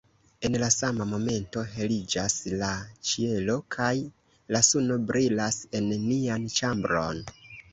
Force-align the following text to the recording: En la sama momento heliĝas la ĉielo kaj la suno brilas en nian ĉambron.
En 0.47 0.55
la 0.61 0.67
sama 0.75 1.05
momento 1.09 1.65
heliĝas 1.73 2.37
la 2.63 2.71
ĉielo 3.09 3.59
kaj 3.77 3.91
la 4.57 4.63
suno 4.71 4.99
brilas 5.13 5.63
en 5.83 5.93
nian 6.11 6.49
ĉambron. 6.57 7.23